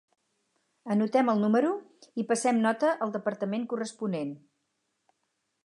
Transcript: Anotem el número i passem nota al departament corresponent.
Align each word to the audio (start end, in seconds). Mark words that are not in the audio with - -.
Anotem 0.95 1.27
el 1.33 1.43
número 1.43 1.73
i 2.23 2.25
passem 2.31 2.63
nota 2.63 2.95
al 3.07 3.13
departament 3.19 3.69
corresponent. 3.75 4.33